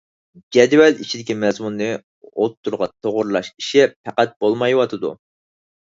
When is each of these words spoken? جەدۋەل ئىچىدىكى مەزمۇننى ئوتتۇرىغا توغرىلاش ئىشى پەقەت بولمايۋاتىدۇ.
جەدۋەل 0.55 1.03
ئىچىدىكى 1.03 1.35
مەزمۇننى 1.43 1.89
ئوتتۇرىغا 2.31 2.89
توغرىلاش 3.07 3.53
ئىشى 3.53 3.87
پەقەت 4.07 4.37
بولمايۋاتىدۇ. 4.47 5.17